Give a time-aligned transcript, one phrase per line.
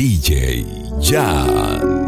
[0.00, 0.64] DJ
[0.98, 1.99] Jans.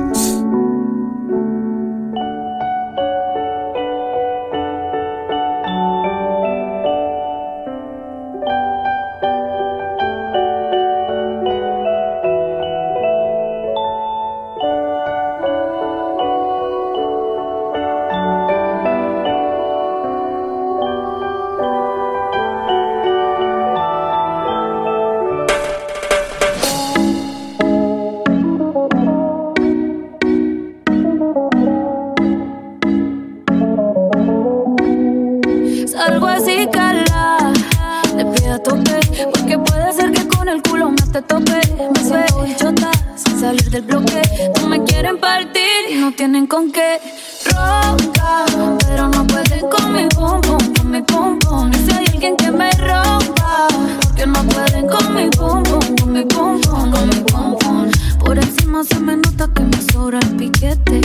[44.57, 47.01] No me quieren partir y no tienen con qué.
[47.47, 48.45] Ronca,
[48.87, 51.71] pero no pueden con mi pum pum, con mi pum pum.
[51.73, 53.69] Si hay alguien que me rompa,
[54.03, 57.91] porque no pueden con mi pum pum, con mi pum pum, con mi pum.
[58.25, 61.01] Por encima se me nota que me sobra el piquete,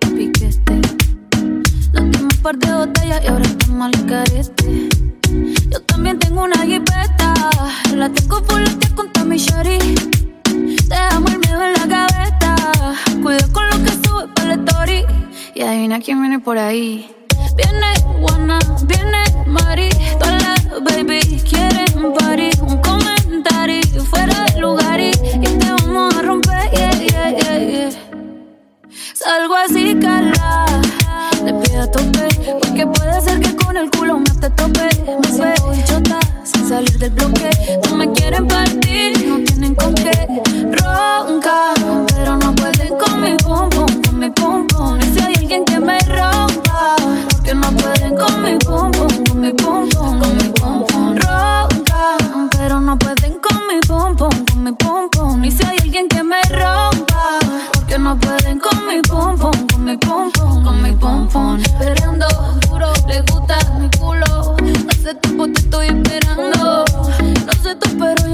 [0.00, 0.80] piquete.
[1.92, 4.88] Nos dimos un par de botellas y ahora estamos al carete.
[5.70, 7.34] Yo también tengo una jipeta.
[7.94, 10.21] La tengo full con mi shorty.
[10.52, 12.56] Dejamos el miedo en la gaveta.
[13.22, 15.04] Cuida con lo que sube por la story.
[15.54, 17.10] Y adivina quién viene por ahí.
[17.56, 19.88] Viene Juana, viene Mari.
[20.18, 22.50] Todas las baby quieren party.
[22.60, 26.70] Un comentario fuera de lugar y, te vamos a romper.
[26.72, 27.90] Yeah, yeah, yeah, yeah.
[29.14, 30.66] Salgo así, cala.
[31.44, 32.28] Te pido a tope.
[32.60, 34.88] Porque puede ser que con el culo me te tope.
[35.06, 36.21] Me chota
[36.62, 37.50] salir del bloque.
[37.88, 40.12] No me quieren partir, no tienen con qué.
[40.70, 41.74] Ronca,
[42.14, 45.00] pero no pueden con mi pum pum, con mi pum pum.
[45.12, 46.96] Si hay alguien que me rompa,
[47.30, 50.31] porque no pueden con mi pum pum, con mi pum pum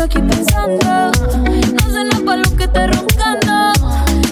[0.08, 1.12] aquí pensando.
[1.76, 3.72] No sé nada para lo que te roncando.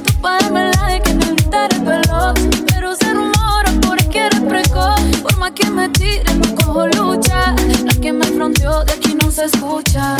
[0.04, 2.34] Tu padre me la de que me gritar el pelo.
[2.66, 5.00] Pero se rumora por ahí que eres precoz.
[5.22, 7.54] Por más que me tire, no cojo lucha.
[7.84, 10.16] La que me fronteó de aquí no se escucha.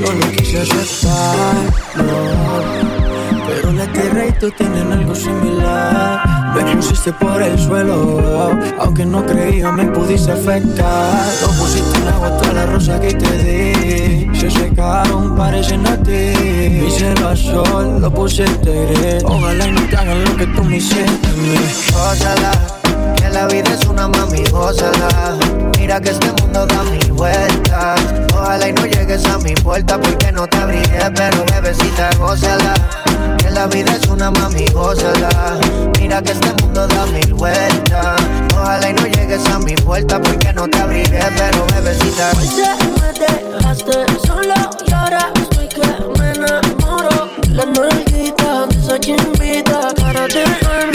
[0.00, 1.54] No lo quise aceptar,
[1.96, 3.11] no.
[3.84, 6.54] La tierra y tú tienen algo similar.
[6.54, 11.12] Me pusiste por el suelo, aunque no creía me pudiste afectar.
[11.42, 14.38] No pusiste en agua toda la rosa que te di.
[14.38, 16.32] Se secaron, parecen a ti.
[16.80, 20.62] Mi cielo a sol, lo puse en Ojalá y no te hagan lo que tú
[20.62, 22.81] me hiciste que
[23.32, 25.36] la vida es una mami, gózala.
[25.78, 28.00] Mira que este mundo da mil vueltas.
[28.34, 32.74] Ojalá y no llegues a mi puerta porque no te abriré, pero bebecita, gózala.
[33.38, 35.58] Que la vida es una mami, gózala.
[35.98, 38.20] Mira que este mundo da mil vueltas.
[38.54, 42.32] Ojalá y no llegues a mi puerta porque no te abriré, pero bebecita.
[42.34, 43.92] me dejaste
[44.26, 44.54] solo
[44.86, 47.30] y ahora estoy que me enamoro.
[47.48, 50.91] La nalguita de esa chimbita, cara de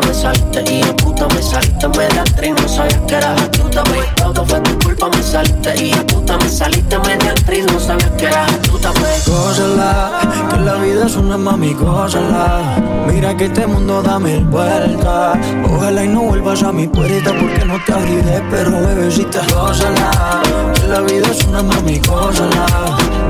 [0.00, 1.88] me saliste y puta me saliste.
[1.88, 4.00] Media actriz, no sabía que eras astuta, wey.
[4.16, 6.98] Todo fue tu culpa, me saliste y puta me saliste.
[6.98, 9.20] Media actriz, no sabía que eras astuta, wey.
[9.26, 10.20] Gózala,
[10.50, 12.76] que la vida es una mami, gózala.
[13.06, 15.38] Mira que este mundo da mil vueltas.
[15.70, 20.42] Ojalá y no vuelvas a mi puerta porque no te abriré, pero bebecita, gózala.
[20.74, 22.66] Que la vida es una mami, gózala.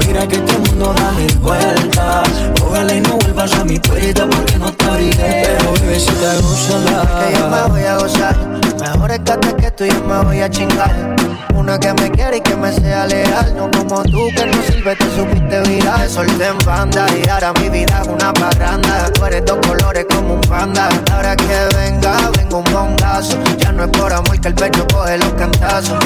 [0.06, 2.28] Mira que este mundo da mil vueltas.
[2.62, 7.02] Ojalá y no vuelvas a mi puerta porque no te abriré, pero bebecita, gózala.
[7.20, 8.36] Que yo me voy a gozar.
[8.80, 11.16] Mejor estate que tú y yo me voy a chingar.
[11.54, 13.54] Una que me quiere y que me sea leal.
[13.56, 16.08] No como tú que no sirve, te supiste viral.
[16.08, 19.10] Solté en banda y ahora mi vida es una parranda.
[19.12, 20.88] Tú eres dos colores como un panda.
[21.12, 23.38] Ahora que venga, vengo un bongazo.
[23.58, 25.98] Ya no es por amor que el pecho coge los cantazos.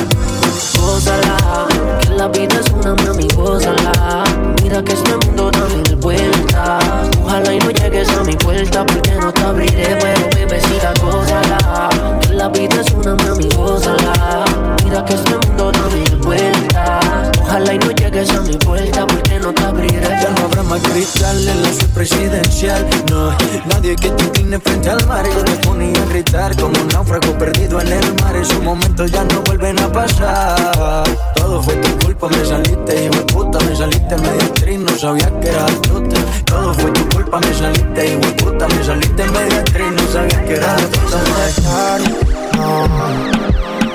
[0.79, 1.69] Gózala,
[2.01, 4.25] que la vida es una mami, gózala.
[4.63, 6.85] Mira que este mundo da mil vueltas.
[7.25, 11.89] Ojalá y no llegues a mi puerta porque no te abriré, pero bebecita, gózala.
[12.21, 14.45] Que la vida es una mami, gózala.
[14.85, 17.40] Mira que este mundo da mil vueltas.
[17.51, 20.09] Ojalá y no llegues a mi puerta porque no te abriré.
[20.09, 22.87] Ya no habrá más cristal en la presidencial.
[23.11, 23.37] No,
[23.67, 25.27] nadie que te incline frente al mar.
[25.27, 28.37] Yo te ponía a gritar como un náufrago perdido en el mar.
[28.37, 31.03] Esos momentos ya no vuelven a pasar.
[31.35, 35.41] Todo fue tu culpa, me saliste, hijo de puta, me saliste medio actriz, no sabía
[35.41, 36.21] que eras astuta.
[36.45, 40.45] Todo fue tu culpa, me saliste, hijo de puta, me saliste medio actriz, no sabía
[40.45, 41.99] que eras astuta.
[42.57, 42.87] No,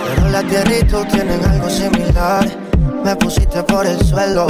[0.09, 2.64] pero la tierra y tú tienen algo similar.
[3.05, 4.47] Me pusiste por el suelo.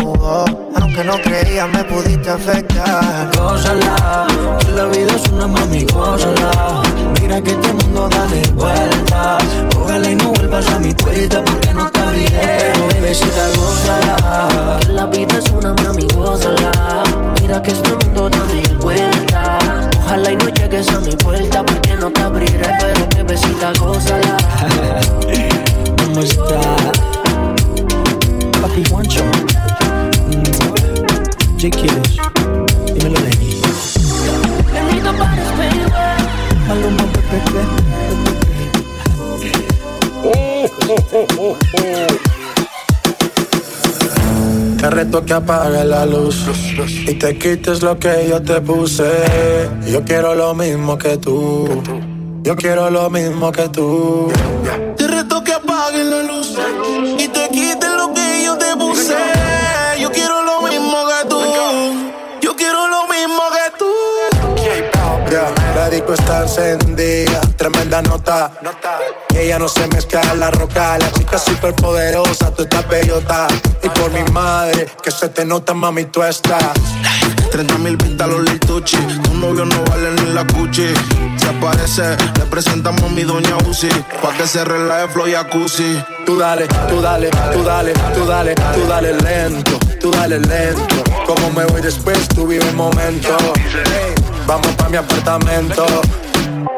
[0.79, 3.29] Aunque no creía, me pudiste afectar.
[3.37, 4.27] Gózala,
[4.59, 6.81] que la vida es una mami, gózala.
[7.19, 9.43] Mira que este mundo da de vueltas.
[9.77, 11.99] Ojalá y no vuelvas a mi puerta porque no te.
[11.99, 14.79] Pero bebecita, gózala.
[14.79, 16.71] Que la vida es una mami, gózala.
[17.41, 19.89] Mira que este mundo da mil vueltas.
[20.05, 22.73] Ojalá y no llegues a mi puerta porque no te abriré.
[22.79, 24.37] Pero bebecita, gózala.
[31.65, 31.71] J.
[31.71, 32.17] Kills.
[32.93, 33.61] Dímelo, Lenny.
[36.67, 37.03] Maluma,
[44.77, 46.45] Te reto que apagues la luz
[47.07, 49.09] y te quites lo que yo te puse.
[49.87, 51.81] Yo quiero lo mismo que tú.
[52.43, 54.31] Yo quiero lo mismo que tú.
[66.57, 68.51] Encendida, tremenda nota.
[69.33, 73.47] Y ella no se mezcla en la roca, la chica super poderosa, tú estás bellota.
[73.83, 76.73] Y por mi madre, que se te nota, mami, tú estás.
[77.51, 78.97] 30 mil los lituchi.
[78.97, 80.93] Tu novio no vale ni la cuchi.
[81.37, 83.87] Si aparece, le presentamos a mi doña Uzi.
[84.21, 86.03] Pa' que se relaje flow jacuzzi.
[86.25, 91.03] Tú dale, tú dale, tú dale, tú dale, tú dale lento, tú dale lento.
[91.25, 93.37] Como me voy después, tú vive el momento.
[93.55, 94.15] Hey,
[94.45, 95.85] vamos pa' mi apartamento.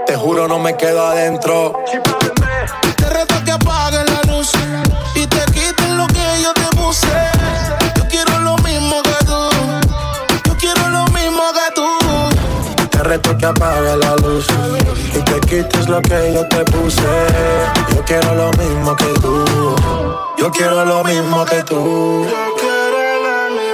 [0.07, 1.74] Te juro, no me quedo adentro.
[2.95, 4.51] Te reto que apagues la luz
[5.15, 7.07] y te quites lo que yo te puse.
[7.98, 9.50] Yo quiero lo mismo que tú.
[10.45, 12.88] Yo quiero lo mismo que tú.
[12.89, 14.48] Te reto que apagues la luz
[15.13, 17.01] y te quites lo que yo te puse.
[17.94, 19.75] Yo quiero lo mismo que tú.
[20.38, 22.25] Yo quiero lo mismo que tú.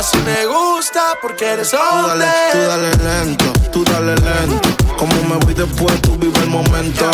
[0.00, 2.24] Así me gusta porque eres Tú hombre.
[2.24, 4.68] dale, tú dale lento, tú dale lento.
[4.96, 7.04] Como me voy después, tú vive el momento.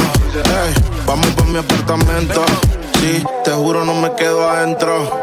[1.04, 2.44] Vamos pa' mi apartamento.
[3.00, 5.20] Sí, te juro no me quedo adentro.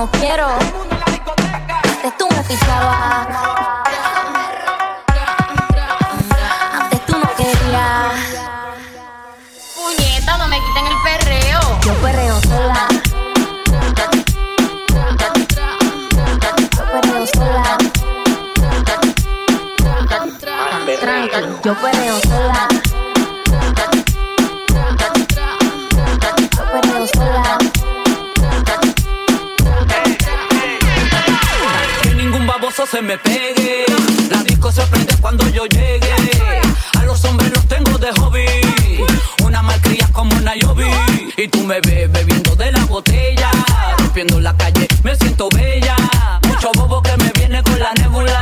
[0.00, 0.48] No quiero.
[0.48, 3.26] Antes tú me pichabas,
[6.72, 8.14] antes tú no querías.
[9.76, 11.60] Puñeta, no me quiten el perreo.
[11.84, 12.88] Yo perreo sola.
[16.76, 17.78] Yo perreo sola.
[21.62, 22.89] Yo perreo sola.
[32.90, 33.84] Se me pegue.
[34.30, 36.12] La disco se prende cuando yo llegue.
[36.98, 38.46] A los hombres los tengo de hobby.
[39.44, 40.90] Una malcria como una Yobi.
[41.36, 43.50] Y tú me ves bebiendo de la botella.
[43.98, 45.96] Rompiendo la calle, me siento bella.
[46.48, 48.40] Mucho bobo que me viene con la nébula.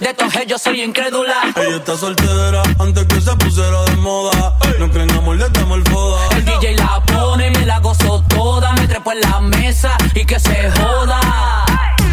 [0.00, 1.34] De estos yo soy incrédula.
[1.56, 4.56] Ella está soltera antes que se pusiera de moda.
[4.78, 6.28] No creen amor, le damos el foda.
[6.36, 8.72] El DJ la pone y me la gozo toda.
[8.72, 11.20] Me trepo en la mesa y que se joda.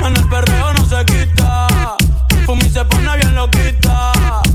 [0.03, 0.29] En el
[3.21, 4.50] bien loquita.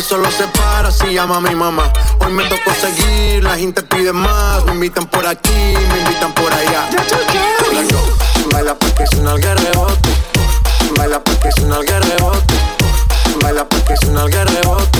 [0.00, 1.92] Aquí solo se para si llama a mi mamá.
[2.20, 4.64] Hoy me tocó seguir, la gente pide más.
[4.64, 6.88] Me invitan por aquí, me invitan por allá.
[8.50, 10.08] Baila porque es un rebote.
[10.96, 12.54] Baila porque es un rebote.
[13.42, 14.98] Baila porque es un rebote.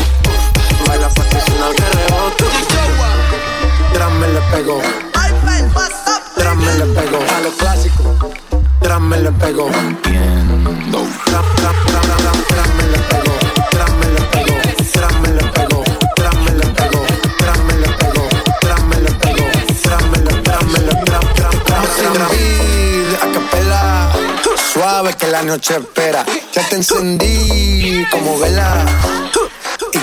[0.86, 2.44] Baila porque es un rebote.
[3.94, 4.82] Tras me le pegó.
[6.34, 7.18] Tras me le pegó.
[7.36, 8.34] A lo clásico.
[8.82, 9.70] Tras me le pegó.
[25.50, 26.24] Noche espera.
[26.52, 28.86] Ya te encendí como vela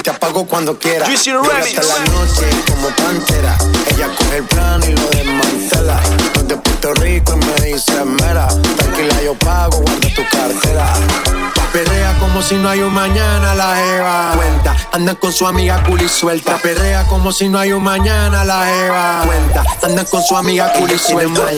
[0.07, 1.05] te apago cuando quiera.
[1.05, 3.57] hasta la noche como pantera.
[3.93, 5.99] Ella coge el plan y lo desmantela.
[6.33, 8.47] No de Puerto Rico y me dice mera.
[8.47, 10.93] Tranquila, yo pago, guarda tu cartera.
[11.73, 14.31] Perrea como si no hay un mañana, la Eva.
[14.37, 16.57] Cuenta, anda con su amiga culi suelta.
[16.57, 19.23] Perrea como si no hay un mañana, la Eva.
[19.25, 21.49] Cuenta, anda con su amiga culi suelta.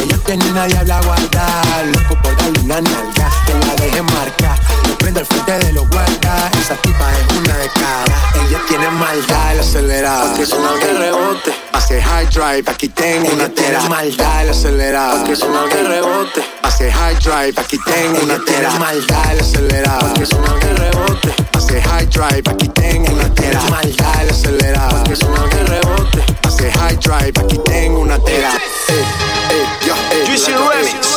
[0.00, 1.86] Ella tiene nadie habla guardar.
[1.86, 4.79] Loco por darle una nalga, que la deje marcar.
[5.00, 6.52] Prendo al frente de los guardas.
[6.60, 8.14] Esa tipa es una de cara.
[8.46, 10.26] Ella tiene maldad, la acelerada.
[10.26, 11.54] Porque es una que rebote.
[11.72, 13.80] Hace high drive, aquí tengo una tera.
[13.88, 15.16] maldad, la acelerada.
[15.16, 16.44] Porque es una que rebote.
[16.62, 18.70] Hace high drive, aquí tengo una tera.
[18.78, 20.00] maldad, la acelerada.
[20.00, 21.34] Porque es una que rebote.
[21.54, 23.60] Hace high drive, aquí tengo una tera.
[23.70, 24.90] maldad, la acelerada.
[24.98, 26.24] Porque es una que rebote.
[26.46, 28.50] Hace high drive, aquí tengo una tera.
[28.88, 29.04] Eh,
[29.50, 31.08] eh, yo, eh, Juicy Remix.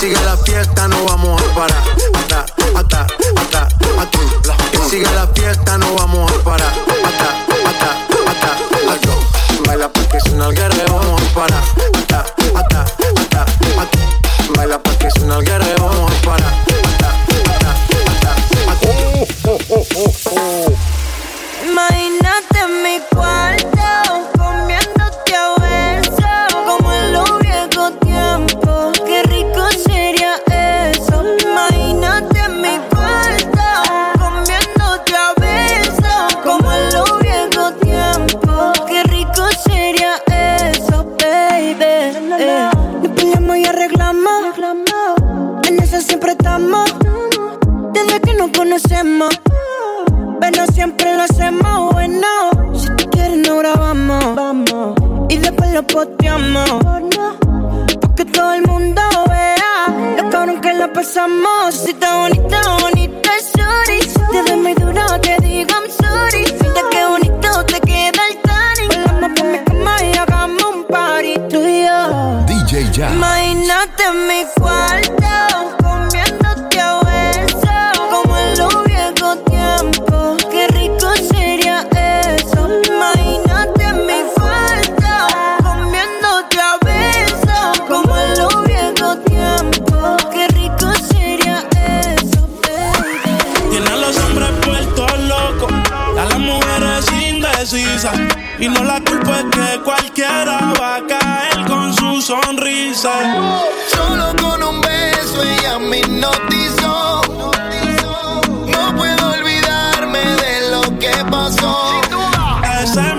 [0.00, 2.09] Sigue la fiesta, no vamos a parar.
[2.80, 3.06] Hasta,
[3.36, 3.68] hasta,
[3.98, 4.70] hasta.
[4.70, 6.72] Que siga la fiesta, no vamos a parar.
[7.04, 7.90] Hasta, hasta,
[8.26, 8.52] hasta,
[8.90, 9.66] hasta.
[9.66, 11.89] Baila porque una guerra, vamos a parar.
[58.32, 61.74] Todo el mundo vea lo cabrón que la pasamos.
[61.74, 64.00] Si está bonita, bonita, sorry.
[64.02, 66.44] Si te doy muy duro, te digo I'm sorry.
[66.60, 68.90] Mira qué bonito te queda el tanning.
[69.04, 72.46] Volvamos por mi cama y hagamos un party tú y yo.
[72.46, 73.12] DJ Jazz.
[73.12, 75.19] Imagínate en mi cuarto
[100.20, 103.10] cualquiera va a caer con su sonrisa.
[103.88, 107.22] Solo con un beso ella me hipnotizó.
[108.66, 112.00] No puedo olvidarme de lo que pasó.
[112.82, 113.14] Esa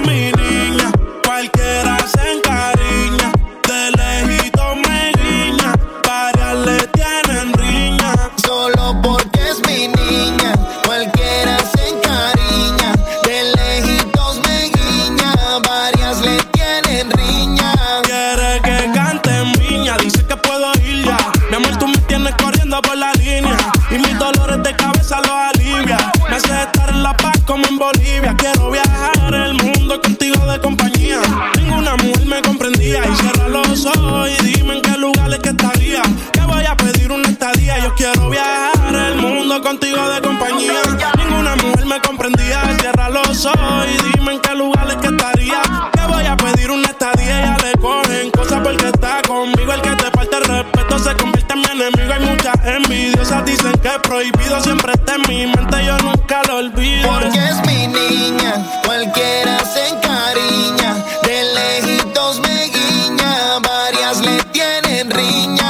[37.41, 37.79] estadía.
[37.79, 40.81] Yo quiero viajar el mundo contigo de compañía.
[41.17, 42.62] Ninguna mujer me comprendía.
[42.79, 45.62] Cierra los ojos y dime en qué lugar es que estaría.
[45.93, 47.41] Que voy a pedir una estadía.
[47.41, 49.74] Ya le cogen cosas porque está conmigo.
[49.74, 52.13] El que te falta el respeto se convierte en mi enemigo.
[52.13, 53.45] Hay muchas envidiosas.
[53.45, 54.62] Dicen que es prohibido.
[54.62, 55.86] Siempre está en mi mente.
[55.86, 57.10] Yo nunca lo olvido.
[57.10, 58.53] Porque es mi niña,
[58.86, 60.93] cualquiera se encariña.
[61.24, 65.61] De lejitos me guiña, varias le tienen riña.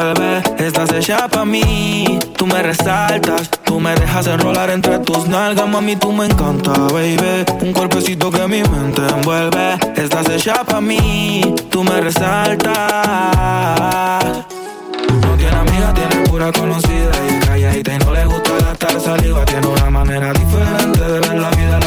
[0.00, 0.42] Envuelve.
[0.58, 3.50] Estás hecha pa' mí, tú me resaltas.
[3.64, 7.44] Tú me dejas enrolar entre tus nalgas, mami, tú me encanta, baby.
[7.60, 9.78] Un cuerpecito que mi mente envuelve.
[9.96, 12.74] Estás hecha pa' mí, tú me resaltas.
[15.22, 19.44] No tiene amiga, tiene pura conocida y calladita y no le gusta gastar saliva.
[19.44, 21.78] Tiene una manera diferente de ver la vida,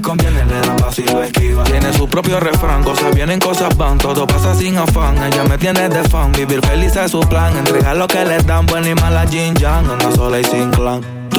[0.00, 1.64] conviene, le da paso y lo esquiva.
[1.64, 5.16] Tiene su propio refrán, cosas vienen, cosas van, todo pasa sin afán.
[5.22, 8.66] Ella me tiene de fan, vivir feliz es su plan, entregar lo que le dan,
[8.66, 11.19] buena y mala Jin Yang, anda sola y sin clan.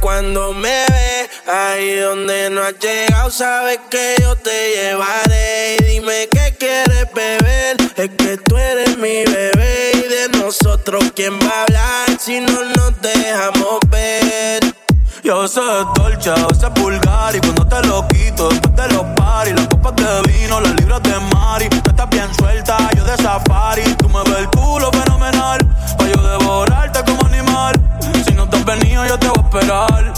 [0.00, 1.30] Cuando me ve.
[1.46, 5.76] Ahí donde no has llegado, sabes que yo te llevaré.
[5.78, 7.76] Y dime qué quieres beber.
[7.96, 9.92] Es que tú eres mi bebé.
[9.94, 14.60] Y de nosotros, ¿quién va a hablar si no nos dejamos ver?
[15.24, 15.60] Yo sé
[15.94, 19.94] dolce, a veces vulgar Y cuando te lo quito, después de los paris Las copas
[19.94, 24.20] de vino, las libras de mari Tú estás bien suelta, yo de safari Tú me
[24.24, 25.60] ves el culo fenomenal
[25.96, 27.80] Pa' yo devorarte como animal
[28.21, 28.21] te
[28.62, 30.12] has venido, yo te voy a esperar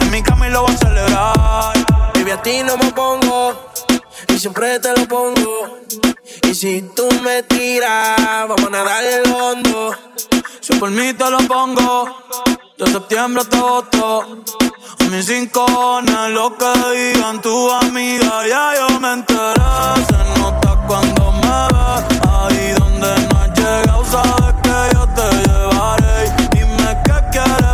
[0.00, 3.54] En mi cama y lo voy a celebrar Baby, a ti no me pongo
[4.28, 5.80] y siempre te lo pongo.
[6.42, 9.94] Y si tú me tiras, vamos a nadar el hondo.
[10.60, 12.08] Si por mí te lo pongo,
[12.78, 14.42] de septiembre hasta agosto.
[15.00, 15.66] A mis cinco
[16.30, 19.62] lo que digan tu amiga, ya yo me enteré.
[20.08, 26.32] Se nota cuando me ves, ahí donde no has llegado, sabes que yo te llevaré.
[26.52, 27.73] Dime qué quieres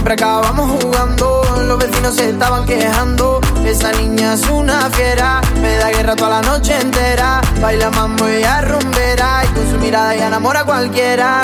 [0.00, 1.42] Siempre acabamos jugando.
[1.66, 3.38] Los vecinos se estaban quejando.
[3.66, 5.42] Esa niña es una fiera.
[5.60, 7.42] Me da guerra toda la noche entera.
[7.60, 9.42] Baila mambo y a rumbera.
[9.44, 11.42] Y con su mirada ya enamora a cualquiera.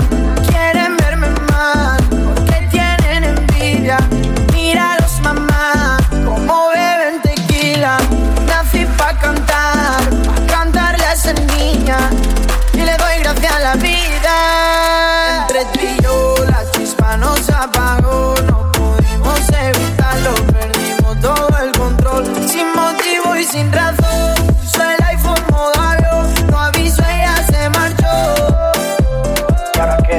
[0.48, 1.98] Quieren verme mal.
[2.08, 3.98] Porque tienen envidia.
[4.54, 5.98] Míralos, mamá.
[6.24, 7.98] Como beben tequila.
[8.46, 10.00] Nací pa' cantar.
[10.24, 11.98] Pa' cantarle a esa niña
[12.72, 15.40] y le doy gracias a la vida.
[15.40, 18.05] Entre tú y yo la chispa nos apagó,
[23.56, 24.34] sin razón.
[24.60, 25.42] Puso el iPhone
[26.50, 28.14] no aviso ella se marchó.
[29.74, 30.18] ¿Y ahora qué?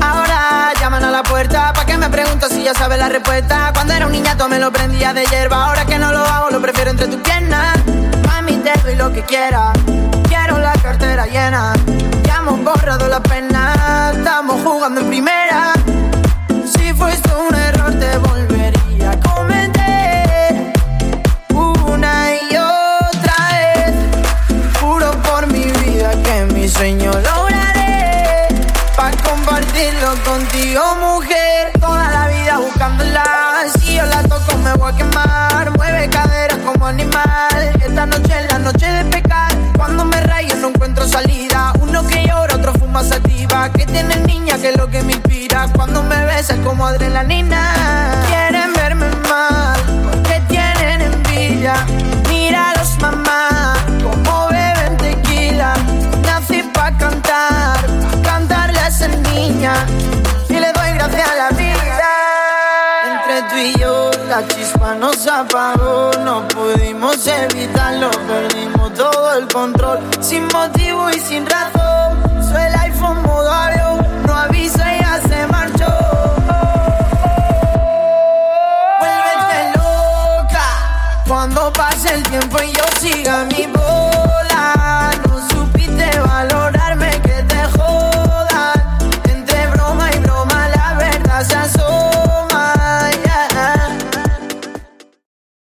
[0.00, 3.70] Ahora llaman a la puerta pa' que me pregunto si ya sabe la respuesta.
[3.72, 6.60] Cuando era un niñato me lo prendía de hierba, ahora que no lo hago lo
[6.60, 7.78] prefiero entre tus piernas.
[8.26, 9.72] Mami, te doy lo que quiera.
[10.28, 11.72] Quiero la cartera llena.
[12.24, 13.51] Ya hemos borrado la pena.
[43.70, 45.68] Que tiene niña que es lo que me inspira.
[45.76, 47.72] Cuando me besas como adrenalina.
[48.26, 51.74] Quieren verme mal, porque tienen envidia.
[52.28, 55.74] Míralos, mamá, como beben tequila.
[56.26, 59.74] Nací pa' cantar, pa' cantarle a esa niña.
[60.48, 62.10] Y le doy gracias a la vida.
[63.12, 70.00] Entre tú y yo la chispa nos apagó, no pudimos evitarlo, perdimos todo el control,
[70.20, 71.71] sin motivo y sin razón.